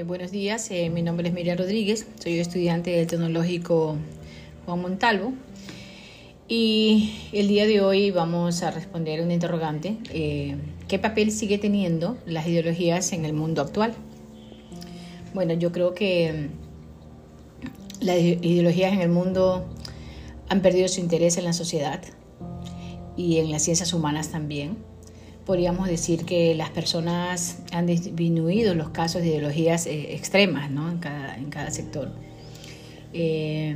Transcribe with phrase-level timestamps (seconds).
[0.00, 3.98] Eh, buenos días, eh, mi nombre es Miriam Rodríguez, soy estudiante del Tecnológico
[4.64, 5.34] Juan Montalvo
[6.48, 10.56] y el día de hoy vamos a responder un interrogante, eh,
[10.88, 13.92] ¿qué papel sigue teniendo las ideologías en el mundo actual?
[15.34, 16.48] Bueno, yo creo que
[18.00, 19.66] las ideologías en el mundo
[20.48, 22.00] han perdido su interés en la sociedad
[23.18, 24.78] y en las ciencias humanas también
[25.50, 30.88] podríamos decir que las personas han disminuido los casos de ideologías eh, extremas ¿no?
[30.88, 32.12] en, cada, en cada sector.
[33.12, 33.74] Eh,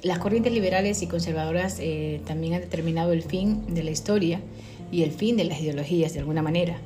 [0.00, 4.40] las corrientes liberales y conservadoras eh, también han determinado el fin de la historia
[4.90, 6.78] y el fin de las ideologías de alguna manera.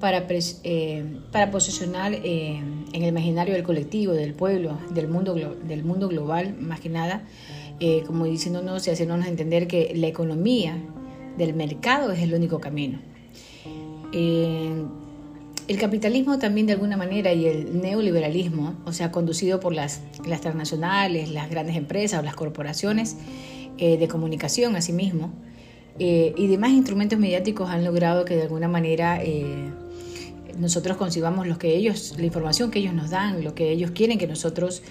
[0.00, 0.26] Para,
[1.30, 6.80] para posicionar en el imaginario del colectivo, del pueblo, del mundo, del mundo global, más
[6.80, 7.22] que nada,
[8.04, 10.76] como diciéndonos y haciéndonos entender que la economía
[11.36, 12.98] del mercado es el único camino.
[14.12, 14.84] Eh,
[15.68, 20.40] el capitalismo también de alguna manera y el neoliberalismo, o sea, conducido por las, las
[20.40, 23.16] transnacionales, las grandes empresas o las corporaciones
[23.78, 25.32] eh, de comunicación asimismo,
[25.98, 29.20] eh, y demás instrumentos mediáticos han logrado que de alguna manera
[30.58, 34.18] nosotros concibamos lo que ellos, la información que ellos nos dan, lo que ellos quieren
[34.18, 34.82] que nosotros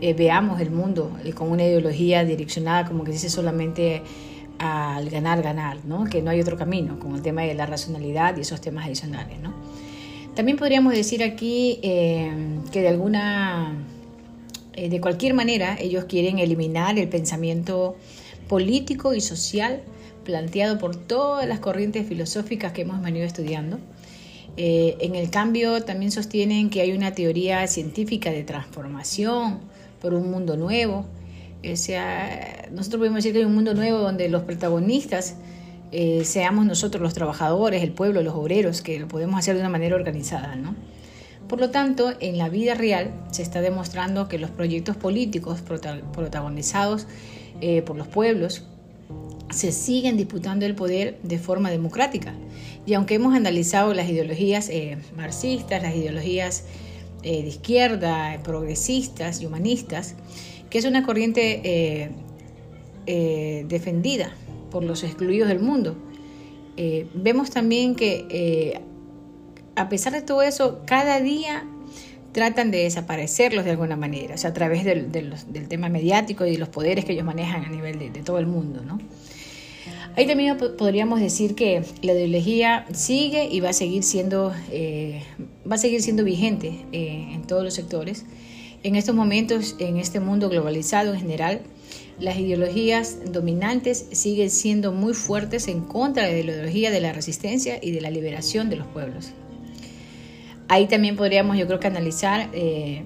[0.00, 4.02] veamos el mundo con una ideología direccionada, como que dice solamente
[4.58, 6.04] al ganar, ganar, ¿no?
[6.04, 9.38] que no hay otro camino con el tema de la racionalidad y esos temas adicionales.
[9.40, 9.54] ¿no?
[10.34, 12.30] También podríamos decir aquí eh,
[12.72, 13.74] que de alguna,
[14.74, 17.96] eh, de cualquier manera, ellos quieren eliminar el pensamiento
[18.48, 19.82] político y social
[20.24, 23.78] planteado por todas las corrientes filosóficas que hemos venido estudiando.
[24.56, 29.60] Eh, en el cambio, también sostienen que hay una teoría científica de transformación
[30.00, 31.06] por un mundo nuevo,
[31.64, 35.36] o sea, nosotros podemos decir que hay un mundo nuevo donde los protagonistas
[35.90, 39.70] eh, seamos nosotros los trabajadores, el pueblo, los obreros, que lo podemos hacer de una
[39.70, 40.76] manera organizada, ¿no?
[41.48, 47.06] Por lo tanto, en la vida real se está demostrando que los proyectos políticos protagonizados
[47.62, 48.64] eh, por los pueblos
[49.50, 52.34] se siguen disputando el poder de forma democrática.
[52.84, 56.64] Y aunque hemos analizado las ideologías eh, marxistas, las ideologías
[57.22, 60.14] de izquierda, progresistas y humanistas,
[60.70, 62.10] que es una corriente eh,
[63.06, 64.32] eh, defendida
[64.70, 65.96] por los excluidos del mundo.
[66.76, 68.80] Eh, vemos también que
[69.74, 71.64] a pesar de todo eso, cada día
[72.32, 75.10] tratan de desaparecerlos de alguna manera, o sea, a través del,
[75.68, 78.82] tema mediático y de los poderes que ellos manejan a nivel de, todo el mundo,
[78.84, 78.98] ¿no?
[80.16, 85.78] Ahí también podríamos decir que la ideología sigue y va a seguir siendo, va a
[85.78, 88.24] seguir siendo vigente en todos los sectores.
[88.84, 91.60] En estos momentos, en este mundo globalizado en general,
[92.20, 97.78] las ideologías dominantes siguen siendo muy fuertes en contra de la ideología de la resistencia
[97.82, 99.30] y de la liberación de los pueblos.
[100.68, 103.02] Ahí también podríamos, yo creo que analizar eh,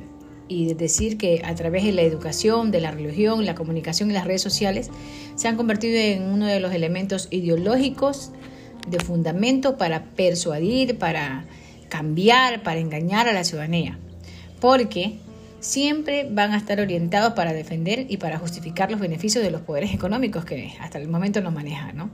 [0.49, 4.27] y decir que a través de la educación, de la religión, la comunicación y las
[4.27, 4.91] redes sociales,
[5.37, 8.33] se han convertido en uno de los elementos ideológicos
[8.89, 11.47] de fundamento para persuadir, para
[11.89, 13.99] cambiar, para engañar a la ciudadanía.
[14.61, 15.19] Porque
[15.63, 19.95] siempre van a estar orientados para defender y para justificar los beneficios de los poderes
[19.95, 22.11] económicos que hasta el momento nos manejan, ¿no?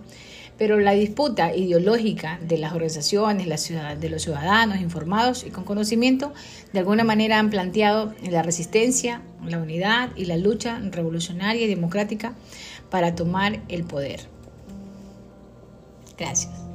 [0.58, 6.32] Pero la disputa ideológica de las organizaciones, de los ciudadanos informados y con conocimiento,
[6.72, 12.34] de alguna manera han planteado la resistencia, la unidad y la lucha revolucionaria y democrática
[12.90, 14.20] para tomar el poder.
[16.18, 16.67] Gracias.